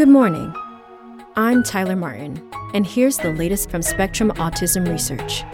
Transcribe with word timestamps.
Good 0.00 0.08
morning. 0.08 0.54
I'm 1.36 1.62
Tyler 1.62 1.94
Martin, 1.94 2.50
and 2.72 2.86
here's 2.86 3.18
the 3.18 3.34
latest 3.34 3.70
from 3.70 3.82
Spectrum 3.82 4.30
Autism 4.36 4.88
Research. 4.88 5.44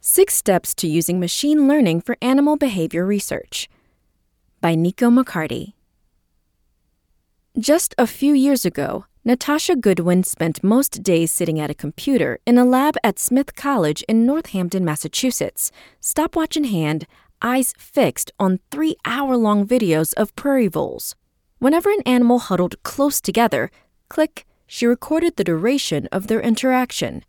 Six 0.00 0.34
Steps 0.34 0.72
to 0.74 0.86
Using 0.86 1.18
Machine 1.18 1.66
Learning 1.66 2.00
for 2.00 2.16
Animal 2.22 2.56
Behavior 2.56 3.04
Research 3.04 3.68
by 4.60 4.76
Niko 4.76 5.10
McCarty. 5.10 5.72
Just 7.58 7.92
a 7.98 8.06
few 8.06 8.34
years 8.34 8.64
ago, 8.64 9.06
Nastacia 9.26 9.74
Goodwin 9.74 10.22
spent 10.22 10.62
most 10.62 11.02
days 11.02 11.32
sitting 11.32 11.58
at 11.58 11.70
a 11.70 11.74
computer 11.74 12.38
in 12.46 12.56
a 12.56 12.64
lab 12.64 12.94
at 13.02 13.18
Smith 13.18 13.56
College 13.56 14.02
in 14.02 14.26
Northampton, 14.26 14.84
Massachusetts, 14.84 15.72
stopwatch 15.98 16.56
in 16.56 16.64
hand, 16.64 17.08
eyes 17.44 17.74
fixed 17.78 18.32
on 18.40 18.58
three 18.70 18.96
hour 19.04 19.36
long 19.36 19.66
videos 19.66 20.14
of 20.14 20.34
prairie 20.34 20.66
voles. 20.66 21.14
Whenever 21.58 21.90
an 21.90 22.02
animal 22.06 22.38
huddled 22.38 22.82
close 22.82 23.20
together, 23.20 23.70
click, 24.08 24.46
she 24.66 24.86
recorded 24.86 25.36
the 25.36 25.44
duration 25.44 26.08
of 26.10 26.26
their 26.26 26.40
interaction. 26.40 27.22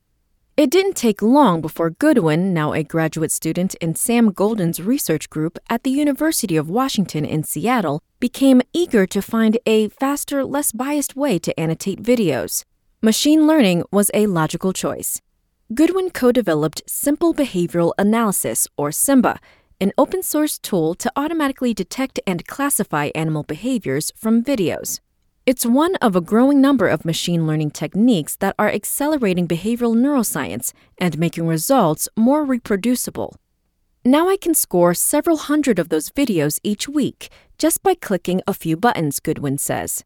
It 0.57 0.71
didn't 0.71 0.95
take 0.95 1.21
long 1.21 1.59
before 1.59 1.89
Goodwin, 1.89 2.53
now 2.53 2.71
a 2.71 2.81
graduate 2.81 3.31
student 3.31 3.75
in 3.75 3.93
Sam 3.95 4.31
Golden's 4.31 4.81
research 4.81 5.29
group 5.29 5.59
at 5.69 5.83
the 5.83 5.91
University 5.91 6.55
of 6.55 6.69
Washington 6.69 7.25
in 7.25 7.43
Seattle, 7.43 8.01
became 8.21 8.61
eager 8.71 9.05
to 9.05 9.21
find 9.21 9.57
a 9.65 9.89
faster, 9.89 10.45
less 10.45 10.71
biased 10.71 11.17
way 11.17 11.37
to 11.39 11.59
annotate 11.59 12.01
videos. 12.01 12.63
Machine 13.01 13.45
learning 13.45 13.83
was 13.91 14.09
a 14.13 14.27
logical 14.27 14.71
choice. 14.71 15.21
Goodwin 15.73 16.09
co 16.09 16.31
developed 16.31 16.83
Simple 16.87 17.33
Behavioral 17.33 17.91
Analysis, 17.97 18.65
or 18.77 18.91
SIMBA, 18.91 19.39
an 19.79 19.91
open 19.97 20.23
source 20.23 20.57
tool 20.57 20.95
to 20.95 21.11
automatically 21.15 21.73
detect 21.73 22.19
and 22.25 22.47
classify 22.47 23.09
animal 23.15 23.43
behaviors 23.43 24.11
from 24.15 24.43
videos. 24.43 24.99
It's 25.45 25.65
one 25.65 25.95
of 25.97 26.15
a 26.15 26.21
growing 26.21 26.59
number 26.59 26.87
of 26.87 27.05
machine 27.05 27.45
learning 27.45 27.71
techniques 27.71 28.35
that 28.37 28.55
are 28.57 28.69
accelerating 28.69 29.47
behavioral 29.47 29.95
neuroscience 29.95 30.73
and 30.97 31.19
making 31.19 31.45
results 31.45 32.09
more 32.15 32.43
reproducible. 32.43 33.35
Now 34.03 34.27
I 34.29 34.37
can 34.37 34.53
score 34.53 34.93
several 34.93 35.37
hundred 35.37 35.77
of 35.77 35.89
those 35.89 36.09
videos 36.09 36.59
each 36.63 36.87
week 36.87 37.29
just 37.57 37.83
by 37.83 37.95
clicking 37.95 38.41
a 38.47 38.53
few 38.53 38.75
buttons, 38.75 39.19
Goodwin 39.19 39.57
says. 39.57 40.03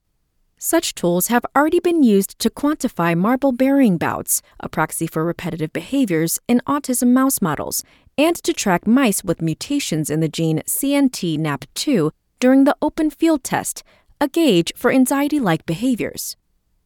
Such 0.57 0.93
tools 0.93 1.27
have 1.27 1.45
already 1.55 1.79
been 1.79 2.03
used 2.03 2.37
to 2.39 2.49
quantify 2.49 3.15
marble 3.17 3.53
burying 3.53 3.97
bouts, 3.97 4.41
a 4.59 4.67
proxy 4.67 5.07
for 5.07 5.23
repetitive 5.23 5.71
behaviors, 5.71 6.37
in 6.49 6.61
autism 6.67 7.13
mouse 7.13 7.41
models, 7.41 7.81
and 8.19 8.35
to 8.35 8.51
track 8.51 8.85
mice 8.85 9.23
with 9.23 9.41
mutations 9.41 10.09
in 10.09 10.19
the 10.19 10.27
gene 10.27 10.61
CNT-NAP2 10.67 12.11
during 12.41 12.65
the 12.65 12.75
open 12.81 13.09
field 13.09 13.45
test, 13.45 13.81
a 14.19 14.27
gauge 14.27 14.73
for 14.75 14.91
anxiety 14.91 15.39
like 15.39 15.65
behaviors. 15.65 16.35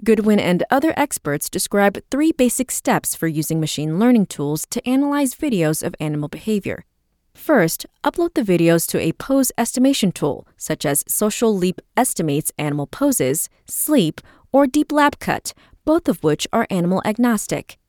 Goodwin 0.04 0.40
and 0.40 0.64
other 0.70 0.94
experts 0.96 1.50
describe 1.50 1.98
three 2.12 2.32
basic 2.32 2.70
steps 2.70 3.16
for 3.16 3.28
using 3.28 3.60
machine 3.60 3.98
learning 3.98 4.28
tools 4.28 4.68
to 4.70 4.88
analyze 4.88 5.34
videos 5.34 5.82
of 5.82 5.96
animal 6.00 6.30
behavior. 6.30 6.86
First, 7.34 7.88
upload 8.04 8.36
the 8.36 8.44
videos 8.44 8.88
to 8.90 9.00
a 9.00 9.14
pose 9.14 9.52
estimation 9.58 10.12
tool, 10.12 10.48
such 10.56 10.86
as 10.86 11.04
Social 11.08 11.58
Leap 11.58 11.82
estimates 11.98 12.52
animal 12.60 12.86
poses, 12.86 13.50
SLEAP, 13.68 14.22
or 14.52 14.68
DeepLabCut, 14.68 15.54
both 15.84 16.08
of 16.08 16.24
which 16.24 16.48
are 16.54 16.68
animal 16.70 17.02
agnostic. 17.04 17.80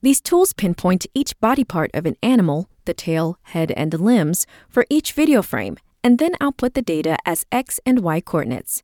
These 0.00 0.22
tools 0.22 0.54
pinpoint 0.54 1.06
each 1.12 1.38
body 1.40 1.64
part 1.64 1.90
of 1.92 2.06
an 2.06 2.16
animal, 2.22 2.70
the 2.84 2.94
tail, 2.94 3.38
head, 3.42 3.70
and 3.72 3.92
limbs, 4.00 4.46
for 4.68 4.86
each 4.88 5.12
video 5.12 5.42
frame, 5.42 5.76
and 6.02 6.18
then 6.18 6.34
output 6.40 6.74
the 6.74 6.82
data 6.82 7.16
as 7.24 7.46
X 7.50 7.80
and 7.86 8.00
Y 8.00 8.20
coordinates. 8.20 8.82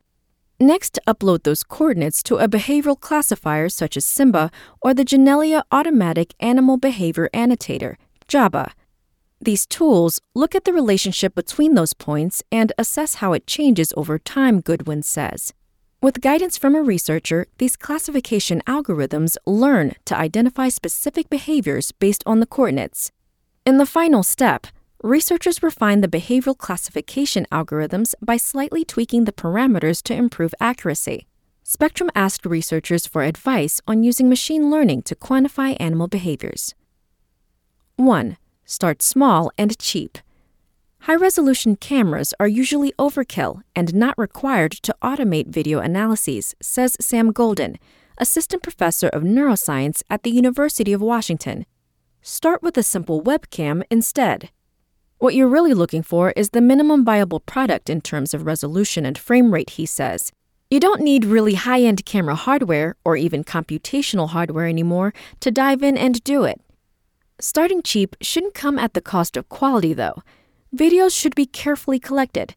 Next, 0.58 0.98
upload 1.06 1.44
those 1.44 1.64
coordinates 1.64 2.22
to 2.24 2.36
a 2.36 2.46
behavioral 2.46 3.00
classifier 3.00 3.70
such 3.70 3.96
as 3.96 4.04
SIMBA 4.04 4.50
or 4.82 4.92
the 4.92 5.04
Janelia 5.04 5.62
Automatic 5.72 6.34
Animal 6.38 6.76
Behavior 6.76 7.30
Annotator, 7.32 7.96
JABA. 8.28 8.72
These 9.40 9.66
tools 9.66 10.20
look 10.34 10.54
at 10.54 10.64
the 10.64 10.72
relationship 10.74 11.34
between 11.34 11.74
those 11.74 11.94
points 11.94 12.42
and 12.52 12.74
assess 12.76 13.16
how 13.16 13.32
it 13.32 13.46
changes 13.46 13.94
over 13.96 14.18
time, 14.18 14.60
Goodwin 14.60 15.02
says. 15.02 15.54
With 16.02 16.20
guidance 16.20 16.58
from 16.58 16.74
a 16.74 16.82
researcher, 16.82 17.46
these 17.56 17.76
classification 17.76 18.62
algorithms 18.66 19.36
learn 19.46 19.94
to 20.04 20.16
identify 20.16 20.68
specific 20.68 21.30
behaviors 21.30 21.92
based 21.92 22.22
on 22.26 22.40
the 22.40 22.46
coordinates. 22.46 23.12
In 23.66 23.76
the 23.76 23.84
final 23.84 24.22
step, 24.22 24.66
researchers 25.02 25.62
refine 25.62 26.00
the 26.00 26.08
behavioral 26.08 26.56
classification 26.56 27.46
algorithms 27.52 28.14
by 28.22 28.38
slightly 28.38 28.86
tweaking 28.86 29.24
the 29.24 29.32
parameters 29.32 30.02
to 30.04 30.14
improve 30.14 30.54
accuracy. 30.60 31.26
Spectrum 31.62 32.10
asked 32.14 32.46
researchers 32.46 33.06
for 33.06 33.22
advice 33.22 33.82
on 33.86 34.02
using 34.02 34.30
machine 34.30 34.70
learning 34.70 35.02
to 35.02 35.14
quantify 35.14 35.76
animal 35.78 36.08
behaviors. 36.08 36.74
1. 37.96 38.38
Start 38.64 39.02
small 39.02 39.52
and 39.58 39.78
cheap. 39.78 40.16
High 41.00 41.16
resolution 41.16 41.76
cameras 41.76 42.32
are 42.40 42.48
usually 42.48 42.92
overkill 42.98 43.60
and 43.76 43.94
not 43.94 44.16
required 44.16 44.72
to 44.72 44.96
automate 45.02 45.48
video 45.48 45.80
analyses, 45.80 46.54
says 46.62 46.96
Sam 46.98 47.30
Golden, 47.30 47.76
assistant 48.16 48.62
professor 48.62 49.08
of 49.08 49.22
neuroscience 49.22 50.02
at 50.08 50.22
the 50.22 50.30
University 50.30 50.94
of 50.94 51.02
Washington. 51.02 51.66
Start 52.22 52.62
with 52.62 52.76
a 52.76 52.82
simple 52.82 53.22
webcam 53.22 53.82
instead. 53.90 54.50
What 55.18 55.34
you're 55.34 55.48
really 55.48 55.72
looking 55.72 56.02
for 56.02 56.32
is 56.36 56.50
the 56.50 56.60
minimum 56.60 57.02
viable 57.02 57.40
product 57.40 57.88
in 57.88 58.02
terms 58.02 58.34
of 58.34 58.44
resolution 58.44 59.06
and 59.06 59.16
frame 59.16 59.54
rate, 59.54 59.70
he 59.70 59.86
says. 59.86 60.30
You 60.68 60.80
don't 60.80 61.00
need 61.00 61.24
really 61.24 61.54
high 61.54 61.80
end 61.80 62.04
camera 62.04 62.34
hardware 62.34 62.96
or 63.06 63.16
even 63.16 63.42
computational 63.42 64.28
hardware 64.28 64.66
anymore 64.66 65.14
to 65.40 65.50
dive 65.50 65.82
in 65.82 65.96
and 65.96 66.22
do 66.22 66.44
it. 66.44 66.60
Starting 67.40 67.82
cheap 67.82 68.14
shouldn't 68.20 68.52
come 68.52 68.78
at 68.78 68.92
the 68.92 69.00
cost 69.00 69.38
of 69.38 69.48
quality, 69.48 69.94
though. 69.94 70.22
Videos 70.76 71.18
should 71.18 71.34
be 71.34 71.46
carefully 71.46 71.98
collected. 71.98 72.54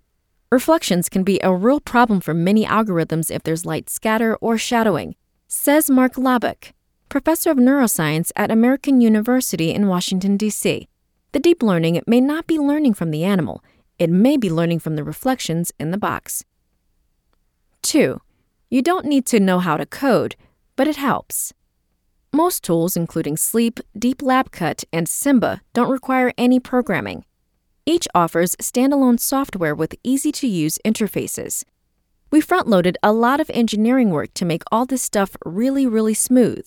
Reflections 0.51 1.07
can 1.07 1.23
be 1.23 1.39
a 1.41 1.55
real 1.55 1.79
problem 1.79 2.19
for 2.19 2.33
many 2.33 2.65
algorithms 2.65 3.31
if 3.31 3.43
there's 3.43 3.65
light 3.65 3.89
scatter 3.89 4.35
or 4.35 4.57
shadowing, 4.57 5.15
says 5.47 5.89
Mark 5.89 6.15
Laubach, 6.15 6.73
professor 7.13 7.51
of 7.51 7.57
neuroscience 7.57 8.31
at 8.35 8.49
American 8.49 8.99
University 8.99 9.71
in 9.71 9.87
Washington, 9.87 10.35
D.C. 10.35 10.87
The 11.31 11.39
deep 11.39 11.61
learning 11.61 12.01
may 12.07 12.19
not 12.19 12.47
be 12.47 12.57
learning 12.57 12.95
from 12.95 13.11
the 13.11 13.23
animal, 13.23 13.63
it 13.99 14.09
may 14.09 14.35
be 14.35 14.49
learning 14.49 14.79
from 14.79 14.95
the 14.95 15.03
reflections 15.03 15.71
in 15.79 15.91
the 15.91 15.99
box. 15.99 16.43
2. 17.83 18.19
You 18.71 18.81
don't 18.81 19.05
need 19.05 19.27
to 19.27 19.39
know 19.39 19.59
how 19.59 19.77
to 19.77 19.85
code, 19.85 20.35
but 20.75 20.87
it 20.87 20.95
helps. 20.95 21.53
Most 22.33 22.63
tools, 22.63 22.97
including 22.97 23.37
SLEAP, 23.37 23.79
Deep 23.95 24.23
Lab 24.23 24.49
Cut, 24.49 24.83
and 24.91 25.07
Simba, 25.07 25.61
don't 25.73 25.91
require 25.91 26.33
any 26.35 26.59
programming. 26.59 27.25
Each 27.85 28.07
offers 28.15 28.55
standalone 28.55 29.19
software 29.19 29.75
with 29.75 29.93
easy 30.03 30.31
to 30.31 30.47
use 30.47 30.79
interfaces. 30.83 31.63
We 32.31 32.41
front 32.41 32.67
loaded 32.67 32.97
a 33.03 33.13
lot 33.13 33.39
of 33.39 33.51
engineering 33.53 34.09
work 34.09 34.33
to 34.33 34.43
make 34.43 34.63
all 34.71 34.87
this 34.87 35.03
stuff 35.03 35.37
really, 35.45 35.85
really 35.85 36.15
smooth, 36.15 36.65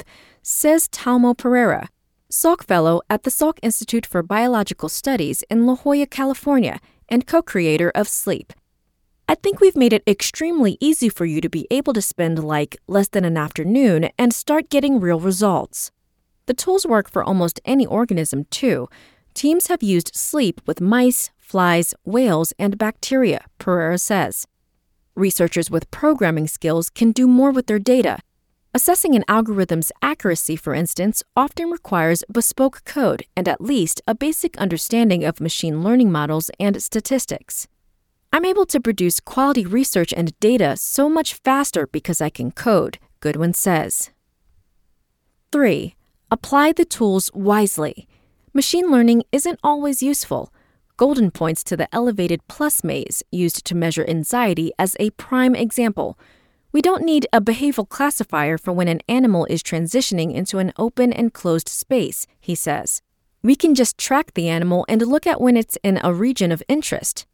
says 0.49 0.89
Talmo 0.91 1.37
Pereira, 1.37 1.89
Salk 2.31 2.63
Fellow 2.63 3.01
at 3.11 3.25
the 3.25 3.31
Salk 3.31 3.59
Institute 3.63 4.07
for 4.07 4.23
Biological 4.23 4.89
Studies 4.89 5.43
in 5.51 5.67
La 5.67 5.75
Jolla, 5.75 6.07
California, 6.07 6.79
and 7.09 7.27
co 7.27 7.43
creator 7.43 7.91
of 7.97 8.07
SLEAP. 8.07 8.53
I 9.29 9.35
think 9.35 9.59
we've 9.59 9.75
made 9.75 9.93
it 9.93 10.05
extremely 10.07 10.79
easy 10.81 11.09
for 11.09 11.25
you 11.25 11.41
to 11.41 11.49
be 11.49 11.67
able 11.69 11.93
to 11.95 12.01
spend 12.01 12.45
like 12.45 12.77
less 12.87 13.09
than 13.09 13.25
an 13.25 13.37
afternoon 13.37 14.11
and 14.17 14.33
start 14.33 14.71
getting 14.71 15.01
real 15.01 15.19
results. 15.19 15.91
The 16.47 16.55
tools 16.55 16.87
work 16.87 17.11
for 17.11 17.25
almost 17.25 17.61
any 17.65 17.85
organism, 17.85 18.45
too. 18.45 18.89
Teams 19.35 19.67
have 19.67 19.83
used 19.83 20.15
SLEAP 20.15 20.61
with 20.65 20.81
mice, 20.81 21.31
flies, 21.37 21.93
whales, 22.05 22.53
and 22.57 22.79
bacteria, 22.79 23.47
Pereira 23.59 23.99
says. 23.99 24.47
Researchers 25.17 25.73
with 25.73 25.91
programming 25.91 26.47
skills 26.47 26.89
can 26.89 27.11
do 27.11 27.27
more 27.27 27.51
with 27.51 27.67
their 27.67 27.81
data 27.81 28.21
Assessing 28.77 29.15
an 29.15 29.25
algorithm's 29.27 29.91
accuracy, 30.03 30.55
for 30.55 30.75
instance, 30.75 31.23
often 31.35 31.71
requires 31.71 32.23
bespoke 32.31 32.85
code 32.85 33.25
and 33.35 33.49
at 33.49 33.63
least 33.63 34.03
a 34.07 34.15
basic 34.15 34.55
understanding 34.59 35.25
of 35.25 35.41
machine 35.41 35.83
learning 35.83 36.13
models 36.13 36.51
and 36.61 36.83
statistics. 36.83 37.69
I'm 38.35 38.45
able 38.45 38.67
to 38.67 38.79
produce 38.79 39.19
quality 39.19 39.65
research 39.65 40.13
and 40.15 40.39
data 40.41 40.77
so 40.77 41.09
much 41.09 41.33
faster 41.43 41.87
because 41.87 42.21
I 42.21 42.29
can 42.29 42.51
code, 42.51 42.99
Goodwin 43.21 43.55
says. 43.55 44.11
3. 45.53 45.95
Apply 46.31 46.73
the 46.73 46.85
tools 46.85 47.31
wisely. 47.33 48.07
Machine 48.53 48.91
learning 48.91 49.23
isn't 49.33 49.59
always 49.65 50.03
useful. 50.03 50.53
Golden 50.99 51.31
points 51.31 51.65
to 51.65 51.79
the 51.79 51.89
elevated 51.95 52.47
plus 52.47 52.85
maze 52.85 53.23
used 53.31 53.65
to 53.65 53.75
measure 53.75 54.05
anxiety 54.07 54.71
as 54.79 54.99
a 55.01 55.09
prime 55.13 55.55
example. 55.55 56.19
We 56.77 56.83
don't 56.83 57.05
need 57.05 57.27
a 57.33 57.41
behavioral 57.41 57.89
classifier 57.89 58.59
for 58.59 58.71
when 58.71 58.87
an 58.87 59.01
animal 59.09 59.47
is 59.47 59.63
transitioning 59.63 60.35
into 60.35 60.59
an 60.59 60.75
open 60.77 61.11
and 61.11 61.33
closed 61.33 61.71
space, 61.71 62.27
he 62.39 62.55
says. 62.55 63.01
We 63.43 63.57
can 63.57 63.75
just 63.75 63.97
track 63.97 64.35
the 64.35 64.51
animal 64.51 64.85
and 64.87 65.01
look 65.01 65.27
at 65.27 65.41
when 65.41 65.57
it's 65.57 65.79
in 65.83 65.99
a 66.05 66.13
region 66.13 66.53
of 66.53 66.63
interest. 66.69 67.25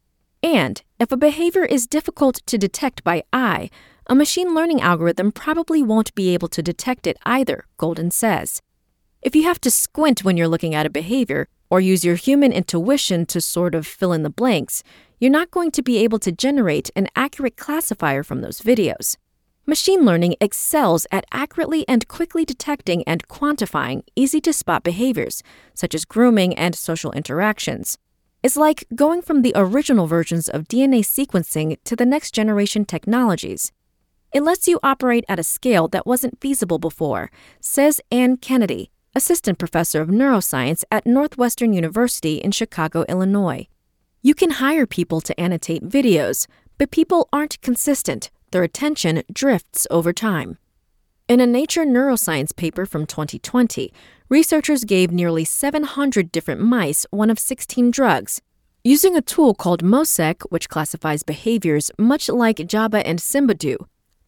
And 0.44 0.80
if 1.00 1.10
a 1.10 1.16
behavior 1.16 1.64
is 1.64 1.88
difficult 1.88 2.36
to 2.46 2.56
detect 2.56 3.02
by 3.02 3.24
eye, 3.32 3.68
a 4.06 4.14
machine 4.14 4.54
learning 4.54 4.80
algorithm 4.80 5.32
probably 5.32 5.82
won't 5.82 6.14
be 6.14 6.32
able 6.34 6.46
to 6.46 6.62
detect 6.62 7.08
it 7.08 7.18
either, 7.24 7.64
Golden 7.78 8.12
says. 8.12 8.62
If 9.22 9.34
you 9.34 9.42
have 9.42 9.60
to 9.62 9.72
squint 9.72 10.22
when 10.22 10.36
you're 10.36 10.46
looking 10.46 10.76
at 10.76 10.86
a 10.86 10.98
behavior, 11.02 11.48
or 11.68 11.80
use 11.80 12.04
your 12.04 12.14
human 12.14 12.52
intuition 12.52 13.26
to 13.26 13.40
sort 13.40 13.74
of 13.74 13.88
fill 13.88 14.12
in 14.12 14.22
the 14.22 14.30
blanks, 14.30 14.84
you're 15.18 15.32
not 15.32 15.50
going 15.50 15.72
to 15.72 15.82
be 15.82 15.98
able 15.98 16.20
to 16.20 16.30
generate 16.30 16.92
an 16.94 17.08
accurate 17.16 17.56
classifier 17.56 18.22
from 18.22 18.40
those 18.40 18.60
videos. 18.60 19.16
Machine 19.64 20.04
learning 20.04 20.34
excels 20.40 21.06
at 21.12 21.24
accurately 21.30 21.86
and 21.86 22.08
quickly 22.08 22.44
detecting 22.44 23.04
and 23.04 23.28
quantifying 23.28 24.02
easy 24.16 24.40
to 24.40 24.52
spot 24.52 24.82
behaviors, 24.82 25.40
such 25.72 25.94
as 25.94 26.04
grooming 26.04 26.52
and 26.54 26.74
social 26.74 27.12
interactions. 27.12 27.96
It's 28.42 28.56
like 28.56 28.84
going 28.92 29.22
from 29.22 29.42
the 29.42 29.52
original 29.54 30.08
versions 30.08 30.48
of 30.48 30.66
DNA 30.66 31.02
sequencing 31.02 31.76
to 31.84 31.94
the 31.94 32.04
next 32.04 32.34
generation 32.34 32.84
technologies. 32.84 33.70
It 34.34 34.42
lets 34.42 34.66
you 34.66 34.80
operate 34.82 35.24
at 35.28 35.38
a 35.38 35.44
scale 35.44 35.86
that 35.88 36.06
wasn't 36.06 36.40
feasible 36.40 36.80
before, 36.80 37.30
says 37.60 38.00
Ann 38.10 38.38
Kennedy, 38.38 38.90
assistant 39.14 39.58
professor 39.58 40.00
of 40.00 40.08
neuroscience 40.08 40.82
at 40.90 41.06
Northwestern 41.06 41.72
University 41.72 42.38
in 42.38 42.50
Chicago, 42.50 43.04
Illinois. 43.08 43.68
You 44.22 44.34
can 44.34 44.50
hire 44.52 44.86
people 44.86 45.20
to 45.20 45.38
annotate 45.38 45.84
videos, 45.84 46.48
but 46.78 46.90
people 46.90 47.28
aren't 47.32 47.60
consistent. 47.60 48.32
Their 48.52 48.62
attention 48.62 49.22
drifts 49.32 49.86
over 49.90 50.12
time. 50.12 50.58
In 51.26 51.40
a 51.40 51.46
Nature 51.46 51.86
Neuroscience 51.86 52.54
paper 52.54 52.84
from 52.84 53.06
2020, 53.06 53.90
researchers 54.28 54.84
gave 54.84 55.10
nearly 55.10 55.44
700 55.44 56.30
different 56.30 56.60
mice 56.60 57.06
one 57.10 57.30
of 57.30 57.38
16 57.38 57.90
drugs. 57.90 58.42
Using 58.84 59.16
a 59.16 59.22
tool 59.22 59.54
called 59.54 59.82
MoSeq, 59.82 60.42
which 60.50 60.68
classifies 60.68 61.22
behaviors 61.22 61.90
much 61.98 62.28
like 62.28 62.56
JABA 62.58 63.02
and 63.06 63.22
Simba 63.22 63.54
do, 63.54 63.78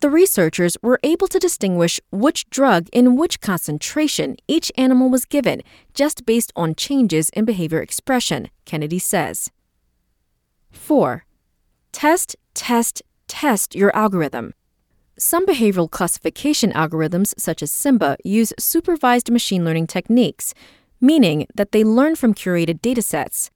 the 0.00 0.08
researchers 0.08 0.78
were 0.82 1.00
able 1.02 1.28
to 1.28 1.38
distinguish 1.38 2.00
which 2.10 2.48
drug 2.48 2.88
in 2.92 3.16
which 3.16 3.42
concentration 3.42 4.36
each 4.48 4.72
animal 4.78 5.10
was 5.10 5.26
given 5.26 5.60
just 5.92 6.24
based 6.24 6.52
on 6.56 6.74
changes 6.74 7.28
in 7.30 7.44
behavior 7.44 7.82
expression, 7.82 8.48
Kennedy 8.64 8.98
says. 8.98 9.50
4. 10.72 11.24
Test, 11.92 12.36
test, 12.54 13.02
test 13.34 13.74
your 13.74 13.94
algorithm. 13.96 14.54
Some 15.18 15.44
behavioral 15.44 15.90
classification 15.90 16.70
algorithms, 16.72 17.34
such 17.36 17.64
as 17.64 17.72
Simba, 17.72 18.16
use 18.24 18.52
supervised 18.60 19.28
machine 19.28 19.64
learning 19.64 19.88
techniques, 19.88 20.54
meaning 21.00 21.46
that 21.52 21.72
they 21.72 21.82
learn 21.82 22.14
from 22.14 22.32
curated 22.32 22.80
datasets. 22.80 23.50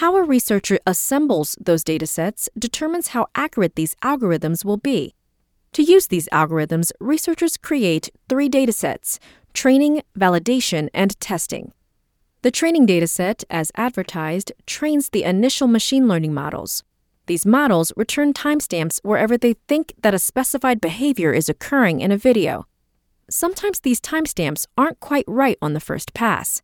How 0.00 0.16
a 0.16 0.22
researcher 0.22 0.78
assembles 0.86 1.56
those 1.60 1.84
datasets 1.84 2.48
determines 2.58 3.08
how 3.08 3.26
accurate 3.34 3.74
these 3.74 3.96
algorithms 3.96 4.64
will 4.64 4.78
be. 4.78 5.14
To 5.74 5.82
use 5.82 6.06
these 6.06 6.28
algorithms, 6.32 6.90
researchers 6.98 7.58
create 7.58 8.08
three 8.30 8.48
datasets 8.48 9.18
training, 9.52 10.00
validation, 10.18 10.88
and 10.94 11.20
testing. 11.20 11.72
The 12.40 12.50
training 12.50 12.86
dataset, 12.86 13.44
as 13.50 13.70
advertised, 13.74 14.52
trains 14.66 15.10
the 15.10 15.24
initial 15.24 15.68
machine 15.68 16.08
learning 16.08 16.32
models. 16.32 16.82
These 17.32 17.46
models 17.46 17.94
return 17.96 18.34
timestamps 18.34 19.00
wherever 19.02 19.38
they 19.38 19.54
think 19.66 19.94
that 20.02 20.12
a 20.12 20.18
specified 20.18 20.82
behavior 20.82 21.32
is 21.32 21.48
occurring 21.48 22.02
in 22.02 22.12
a 22.12 22.18
video. 22.18 22.66
Sometimes 23.30 23.80
these 23.80 24.02
timestamps 24.02 24.66
aren't 24.76 25.00
quite 25.00 25.24
right 25.26 25.56
on 25.62 25.72
the 25.72 25.80
first 25.80 26.12
pass. 26.12 26.60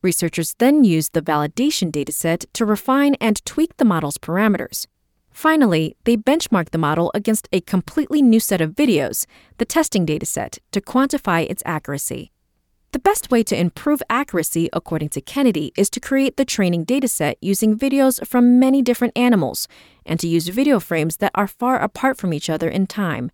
Researchers 0.00 0.54
then 0.58 0.84
use 0.84 1.08
the 1.08 1.20
validation 1.20 1.90
dataset 1.90 2.46
to 2.52 2.64
refine 2.64 3.16
and 3.16 3.44
tweak 3.44 3.76
the 3.76 3.84
model's 3.84 4.18
parameters. 4.18 4.86
Finally, 5.32 5.96
they 6.04 6.16
benchmark 6.16 6.70
the 6.70 6.78
model 6.78 7.10
against 7.12 7.48
a 7.50 7.60
completely 7.62 8.22
new 8.22 8.38
set 8.38 8.60
of 8.60 8.76
videos, 8.76 9.26
the 9.56 9.64
testing 9.64 10.06
dataset, 10.06 10.60
to 10.70 10.80
quantify 10.80 11.44
its 11.50 11.64
accuracy. 11.66 12.30
The 12.92 12.98
best 12.98 13.30
way 13.30 13.42
to 13.42 13.58
improve 13.58 14.02
accuracy, 14.08 14.70
according 14.72 15.10
to 15.10 15.20
Kennedy, 15.20 15.72
is 15.76 15.90
to 15.90 16.00
create 16.00 16.38
the 16.38 16.46
training 16.46 16.86
dataset 16.86 17.34
using 17.42 17.78
videos 17.78 18.26
from 18.26 18.58
many 18.58 18.80
different 18.80 19.16
animals 19.16 19.68
and 20.06 20.18
to 20.20 20.26
use 20.26 20.48
video 20.48 20.80
frames 20.80 21.18
that 21.18 21.32
are 21.34 21.46
far 21.46 21.78
apart 21.78 22.16
from 22.16 22.32
each 22.32 22.48
other 22.48 22.68
in 22.68 22.86
time. 22.86 23.30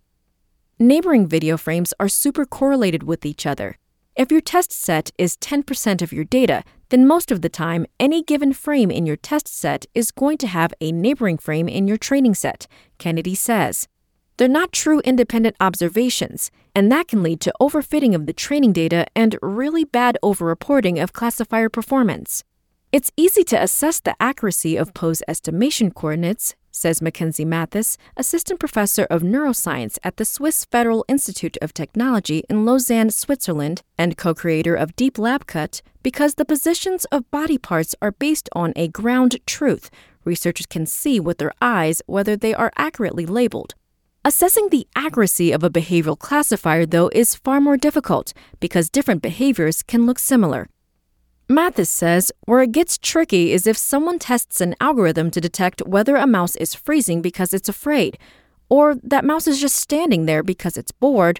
Neighboring 0.77 1.25
video 1.25 1.55
frames 1.55 1.93
are 2.01 2.09
super 2.09 2.45
correlated 2.45 3.03
with 3.03 3.25
each 3.25 3.45
other. 3.45 3.77
If 4.17 4.29
your 4.29 4.41
test 4.41 4.73
set 4.73 5.11
is 5.17 5.37
10% 5.37 6.01
of 6.01 6.11
your 6.11 6.25
data, 6.25 6.63
then 6.89 7.07
most 7.07 7.31
of 7.31 7.41
the 7.41 7.49
time, 7.49 7.85
any 7.97 8.23
given 8.23 8.51
frame 8.51 8.91
in 8.91 9.05
your 9.05 9.15
test 9.15 9.47
set 9.47 9.85
is 9.93 10.11
going 10.11 10.37
to 10.39 10.47
have 10.47 10.73
a 10.81 10.91
neighboring 10.91 11.37
frame 11.37 11.69
in 11.69 11.87
your 11.87 11.97
training 11.97 12.35
set, 12.35 12.67
Kennedy 12.97 13.35
says. 13.35 13.87
They're 14.37 14.47
not 14.47 14.71
true 14.71 14.99
independent 15.01 15.55
observations, 15.59 16.51
and 16.75 16.91
that 16.91 17.07
can 17.07 17.23
lead 17.23 17.39
to 17.41 17.53
overfitting 17.61 18.13
of 18.13 18.25
the 18.25 18.33
training 18.33 18.73
data 18.73 19.05
and 19.15 19.37
really 19.41 19.83
bad 19.85 20.17
overreporting 20.23 21.01
of 21.01 21.13
classifier 21.13 21.69
performance. 21.69 22.43
It's 22.91 23.11
easy 23.17 23.43
to 23.45 23.61
assess 23.61 23.99
the 23.99 24.15
accuracy 24.19 24.75
of 24.75 24.93
pose 24.93 25.23
estimation 25.27 25.91
coordinates 25.91 26.55
says 26.75 27.01
Mackenzie 27.01 27.45
Mathis, 27.45 27.97
assistant 28.17 28.59
professor 28.59 29.05
of 29.05 29.21
neuroscience 29.21 29.97
at 30.03 30.17
the 30.17 30.25
Swiss 30.25 30.65
Federal 30.65 31.05
Institute 31.07 31.57
of 31.61 31.73
Technology 31.73 32.43
in 32.49 32.65
Lausanne, 32.65 33.09
Switzerland, 33.09 33.81
and 33.97 34.17
co 34.17 34.33
creator 34.33 34.75
of 34.75 34.95
DeepLabCut, 34.95 35.81
because 36.03 36.35
the 36.35 36.45
positions 36.45 37.05
of 37.05 37.31
body 37.31 37.57
parts 37.57 37.95
are 38.01 38.11
based 38.11 38.49
on 38.53 38.73
a 38.75 38.89
ground 38.89 39.39
truth. 39.45 39.89
Researchers 40.25 40.65
can 40.65 40.85
see 40.85 41.19
with 41.19 41.37
their 41.37 41.53
eyes 41.61 42.01
whether 42.07 42.35
they 42.35 42.53
are 42.53 42.71
accurately 42.75 43.25
labeled. 43.25 43.73
Assessing 44.27 44.69
the 44.69 44.87
accuracy 44.95 45.51
of 45.51 45.63
a 45.63 45.69
behavioral 45.69 46.17
classifier, 46.17 46.87
though, 46.87 47.11
is 47.13 47.35
far 47.35 47.61
more 47.61 47.77
difficult 47.77 48.33
because 48.59 48.89
different 48.89 49.21
behaviors 49.21 49.83
can 49.83 50.07
look 50.07 50.17
similar. 50.17 50.67
Mathis 51.47 51.91
says 51.91 52.31
where 52.45 52.63
it 52.63 52.71
gets 52.71 52.97
tricky 52.97 53.53
is 53.53 53.67
if 53.67 53.77
someone 53.77 54.17
tests 54.17 54.61
an 54.61 54.73
algorithm 54.81 55.29
to 55.29 55.39
detect 55.39 55.85
whether 55.85 56.15
a 56.15 56.25
mouse 56.25 56.55
is 56.55 56.73
freezing 56.73 57.21
because 57.21 57.53
it's 57.53 57.69
afraid, 57.69 58.17
or 58.67 58.95
that 59.03 59.25
mouse 59.25 59.45
is 59.45 59.61
just 59.61 59.75
standing 59.75 60.25
there 60.25 60.41
because 60.41 60.75
it's 60.75 60.91
bored, 60.91 61.39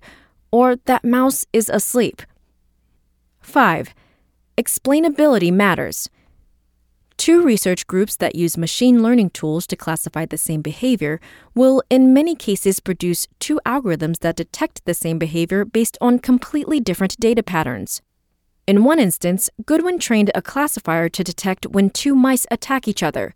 or 0.52 0.76
that 0.86 1.04
mouse 1.04 1.44
is 1.52 1.70
asleep. 1.70 2.22
5. 3.42 3.96
Explainability 4.60 5.52
matters. 5.52 6.08
Two 7.18 7.44
research 7.44 7.88
groups 7.88 8.18
that 8.18 8.36
use 8.36 8.58
machine 8.58 9.02
learning 9.02 9.30
tools 9.30 9.66
to 9.68 9.76
classify 9.76 10.26
the 10.26 10.38
same 10.38 10.62
behavior 10.62 11.20
will, 11.54 11.82
in 11.90 12.14
many 12.14 12.36
cases, 12.36 12.80
produce 12.80 13.28
two 13.40 13.60
algorithms 13.66 14.20
that 14.20 14.36
detect 14.36 14.84
the 14.86 14.94
same 14.94 15.18
behavior 15.18 15.66
based 15.66 15.98
on 16.02 16.20
completely 16.20 16.80
different 16.80 17.20
data 17.20 17.42
patterns. 17.42 18.02
In 18.68 18.84
one 18.84 19.00
instance, 19.00 19.50
Goodwin 19.66 20.00
trained 20.00 20.32
a 20.36 20.42
classifier 20.42 21.08
to 21.10 21.24
detect 21.24 21.68
when 21.68 21.90
two 21.90 22.16
mice 22.16 22.46
attack 22.52 22.88
each 22.88 23.02
other. 23.02 23.34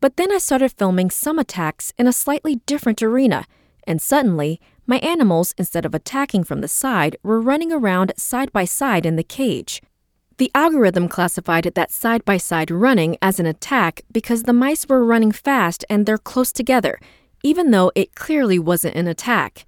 But 0.00 0.16
then 0.16 0.32
I 0.32 0.38
started 0.38 0.72
filming 0.72 1.10
some 1.10 1.38
attacks 1.38 1.92
in 1.98 2.06
a 2.06 2.12
slightly 2.12 2.56
different 2.66 3.02
arena, 3.02 3.44
and 3.86 4.00
suddenly, 4.00 4.60
my 4.86 4.98
animals, 4.98 5.54
instead 5.58 5.84
of 5.84 5.94
attacking 5.94 6.44
from 6.44 6.60
the 6.60 6.68
side, 6.68 7.16
were 7.22 7.40
running 7.40 7.72
around 7.72 8.12
side 8.16 8.52
by 8.52 8.64
side 8.64 9.04
in 9.04 9.16
the 9.16 9.22
cage. 9.22 9.82
The 10.38 10.50
algorithm 10.54 11.08
classified 11.08 11.64
that 11.74 11.92
side 11.92 12.24
by 12.24 12.38
side 12.38 12.70
running 12.70 13.16
as 13.20 13.38
an 13.38 13.46
attack 13.46 14.02
because 14.10 14.44
the 14.44 14.52
mice 14.52 14.88
were 14.88 15.04
running 15.04 15.32
fast 15.32 15.84
and 15.90 16.06
they're 16.06 16.18
close 16.18 16.52
together, 16.52 16.98
even 17.42 17.70
though 17.70 17.92
it 17.94 18.14
clearly 18.14 18.58
wasn't 18.58 18.96
an 18.96 19.06
attack. 19.06 19.66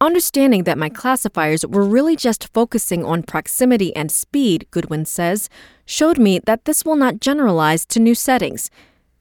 Understanding 0.00 0.64
that 0.64 0.76
my 0.76 0.90
classifiers 0.90 1.64
were 1.66 1.84
really 1.84 2.16
just 2.16 2.52
focusing 2.52 3.04
on 3.04 3.22
proximity 3.22 3.94
and 3.96 4.12
speed, 4.12 4.66
Goodwin 4.70 5.06
says, 5.06 5.48
showed 5.86 6.18
me 6.18 6.38
that 6.40 6.66
this 6.66 6.84
will 6.84 6.96
not 6.96 7.20
generalize 7.20 7.86
to 7.86 8.00
new 8.00 8.14
settings. 8.14 8.70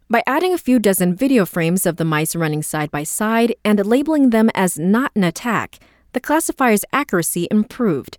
By 0.09 0.23
adding 0.27 0.53
a 0.53 0.57
few 0.57 0.79
dozen 0.79 1.15
video 1.15 1.45
frames 1.45 1.85
of 1.85 1.95
the 1.95 2.05
mice 2.05 2.35
running 2.35 2.61
side 2.61 2.91
by 2.91 3.03
side 3.03 3.55
and 3.63 3.85
labeling 3.85 4.31
them 4.31 4.49
as 4.53 4.77
not 4.77 5.11
an 5.15 5.23
attack, 5.23 5.79
the 6.11 6.19
classifier's 6.19 6.83
accuracy 6.91 7.47
improved. 7.49 8.17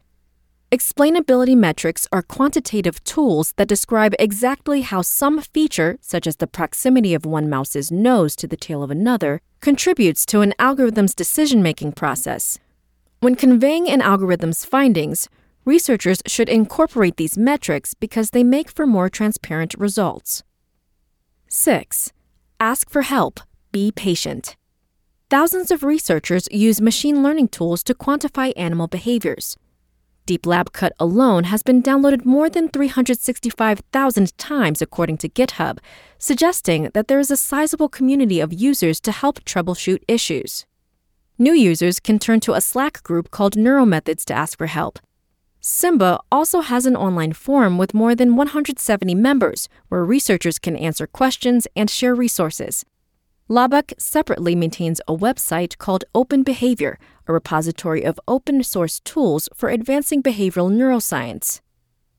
Explainability 0.75 1.57
metrics 1.57 2.09
are 2.11 2.21
quantitative 2.21 2.99
tools 3.05 3.53
that 3.59 3.69
describe 3.69 4.13
exactly 4.19 4.81
how 4.81 5.03
some 5.03 5.41
feature, 5.41 5.99
such 6.01 6.27
as 6.27 6.39
the 6.39 6.49
proximity 6.49 7.15
of 7.15 7.25
one 7.25 7.49
mouse's 7.49 7.93
nose 7.93 8.35
to 8.35 8.49
the 8.49 8.57
tail 8.57 8.83
of 8.83 8.91
another, 8.91 9.41
contributes 9.61 10.27
to 10.27 10.41
an 10.41 10.53
algorithm's 10.59 11.15
decision 11.15 11.63
making 11.63 11.93
process. 11.93 12.59
When 13.21 13.37
conveying 13.37 13.89
an 13.89 14.03
algorithm's 14.03 14.65
findings, 14.65 15.29
researchers 15.65 16.21
should 16.27 16.49
incorporate 16.49 17.19
these 17.19 17.39
metrics 17.39 17.95
because 17.95 18.31
they 18.31 18.43
make 18.43 18.69
for 18.69 18.85
more 18.85 19.09
transparent 19.09 19.77
results. 19.79 20.43
6. 21.47 22.13
Ask 22.59 22.91
for 22.91 23.03
help. 23.03 23.39
Be 23.71 23.93
patient. 23.93 24.57
Thousands 25.31 25.71
of 25.71 25.85
researchers 25.85 26.49
use 26.51 26.81
machine 26.81 27.23
learning 27.23 27.51
tools 27.51 27.85
to 27.85 27.95
quantify 27.95 28.53
animal 28.57 28.89
behaviors. 28.89 29.57
DeepLabCut 30.27 30.91
alone 30.99 31.45
has 31.45 31.63
been 31.63 31.83
downloaded 31.83 32.25
more 32.25 32.49
than 32.49 32.71
365,000 32.71 34.39
times, 34.39 34.81
according 34.81 35.19
to 35.19 35.29
GitHub, 35.29 35.79
suggesting 36.19 36.91
that 36.95 37.09
there 37.09 37.19
is 37.19 37.31
a 37.31 37.37
sizable 37.37 37.91
community 37.91 38.41
of 38.41 38.53
users 38.53 39.01
to 39.03 39.13
help 39.13 39.45
troubleshoot 39.45 40.03
issues. 40.09 40.65
New 41.37 41.53
users 41.53 42.01
can 42.01 42.19
turn 42.19 42.41
to 42.41 42.55
a 42.55 42.61
Slack 42.61 43.03
group 43.03 43.31
called 43.31 43.55
Neuromethods 43.55 44.25
to 44.25 44.35
ask 44.35 44.57
for 44.57 44.67
help. 44.67 44.99
Simba 45.61 46.21
also 46.31 46.61
has 46.61 46.87
an 46.87 46.97
online 46.97 47.33
forum 47.33 47.77
with 47.77 47.93
more 47.93 48.15
than 48.15 48.37
170 48.37 49.15
members 49.15 49.69
where 49.89 50.05
researchers 50.05 50.59
can 50.59 50.77
answer 50.77 51.07
questions 51.07 51.67
and 51.77 51.91
share 51.91 52.15
resources. 52.15 52.85
Laubach 53.49 53.93
separately 53.99 54.55
maintains 54.55 55.03
a 55.07 55.15
website 55.15 55.77
called 55.77 56.05
Open 56.15 56.43
Behavior, 56.43 56.99
a 57.27 57.33
repository 57.33 58.03
of 58.03 58.19
open 58.27 58.63
source 58.63 59.01
tools 59.01 59.51
for 59.55 59.69
advancing 59.69 60.23
behavioral 60.23 60.73
neuroscience. 60.73 61.61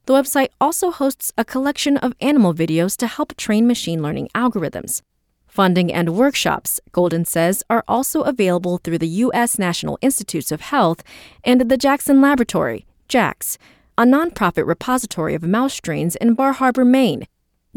The 0.06 0.14
website 0.14 0.50
also 0.62 0.92
hosts 0.92 1.34
a 1.36 1.44
collection 1.44 1.98
of 1.98 2.14
animal 2.22 2.54
videos 2.54 2.96
to 2.98 3.08
help 3.08 3.36
train 3.38 3.66
machine 3.66 4.04
learning 4.04 4.30
algorithms. 4.36 5.02
Funding 5.48 5.92
and 5.92 6.16
workshops, 6.16 6.80
Golden 6.92 7.26
says, 7.26 7.64
are 7.72 7.84
also 7.88 8.22
available 8.22 8.78
through 8.78 9.00
the 9.00 9.08
U.S. 9.26 9.58
National 9.58 9.98
Institutes 10.02 10.52
of 10.52 10.62
Health 10.62 11.02
and 11.44 11.62
the 11.62 11.78
Jackson 11.78 12.22
Laboratory, 12.22 12.86
JAX, 13.08 13.58
a 13.98 14.04
nonprofit 14.04 14.68
repository 14.68 15.34
of 15.34 15.42
mouse 15.42 15.74
strains 15.74 16.16
in 16.18 16.36
Bar 16.36 16.54
Harbor, 16.54 16.86
Maine, 16.86 17.26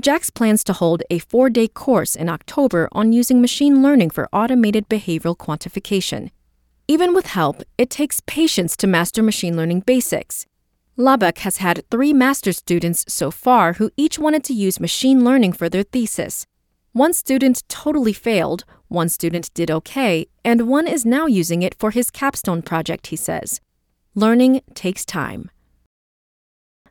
JAX 0.00 0.30
plans 0.30 0.62
to 0.62 0.72
hold 0.72 1.02
a 1.10 1.18
four 1.18 1.50
day 1.50 1.66
course 1.66 2.14
in 2.14 2.28
October 2.28 2.88
on 2.92 3.12
using 3.12 3.40
machine 3.40 3.82
learning 3.82 4.10
for 4.10 4.28
automated 4.32 4.88
behavioral 4.88 5.36
quantification. 5.36 6.30
Even 6.86 7.12
with 7.12 7.26
help, 7.26 7.64
it 7.76 7.90
takes 7.90 8.22
patience 8.24 8.76
to 8.76 8.86
master 8.86 9.24
machine 9.24 9.56
learning 9.56 9.80
basics. 9.80 10.46
Laubach 10.96 11.38
has 11.38 11.56
had 11.56 11.82
three 11.90 12.12
master's 12.12 12.58
students 12.58 13.04
so 13.08 13.32
far 13.32 13.74
who 13.74 13.90
each 13.96 14.20
wanted 14.20 14.44
to 14.44 14.54
use 14.54 14.78
machine 14.78 15.24
learning 15.24 15.52
for 15.52 15.68
their 15.68 15.82
thesis. 15.82 16.46
One 16.92 17.12
student 17.12 17.64
totally 17.68 18.12
failed, 18.12 18.64
one 18.86 19.08
student 19.08 19.52
did 19.52 19.70
okay, 19.70 20.26
and 20.44 20.68
one 20.68 20.86
is 20.86 21.04
now 21.04 21.26
using 21.26 21.62
it 21.62 21.74
for 21.76 21.90
his 21.90 22.10
capstone 22.10 22.62
project, 22.62 23.08
he 23.08 23.16
says. 23.16 23.60
Learning 24.14 24.62
takes 24.74 25.04
time. 25.04 25.50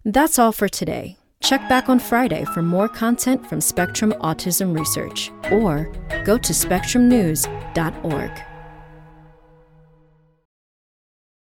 That's 0.03 0.37
all 0.37 0.51
for 0.51 0.67
today. 0.67 1.17
Check 1.41 1.67
back 1.69 1.89
on 1.89 1.99
Friday 1.99 2.45
for 2.53 2.61
more 2.61 2.89
content 2.89 3.47
from 3.47 3.61
Spectrum 3.61 4.13
Autism 4.21 4.77
Research 4.77 5.31
or 5.51 5.91
go 6.25 6.37
to 6.37 6.53
spectrumnews.org. 6.53 8.56